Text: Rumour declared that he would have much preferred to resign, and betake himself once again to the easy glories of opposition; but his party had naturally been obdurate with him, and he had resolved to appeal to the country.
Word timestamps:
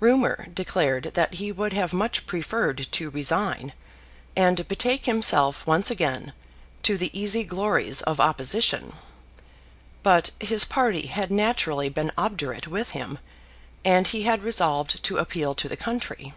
Rumour 0.00 0.48
declared 0.52 1.12
that 1.14 1.34
he 1.34 1.52
would 1.52 1.72
have 1.72 1.92
much 1.92 2.26
preferred 2.26 2.88
to 2.90 3.10
resign, 3.10 3.72
and 4.34 4.66
betake 4.66 5.06
himself 5.06 5.64
once 5.68 5.88
again 5.88 6.32
to 6.82 6.96
the 6.98 7.16
easy 7.16 7.44
glories 7.44 8.02
of 8.02 8.18
opposition; 8.18 8.94
but 10.02 10.32
his 10.40 10.64
party 10.64 11.06
had 11.06 11.30
naturally 11.30 11.88
been 11.88 12.10
obdurate 12.18 12.66
with 12.66 12.90
him, 12.90 13.20
and 13.84 14.08
he 14.08 14.22
had 14.22 14.42
resolved 14.42 15.00
to 15.04 15.18
appeal 15.18 15.54
to 15.54 15.68
the 15.68 15.76
country. 15.76 16.34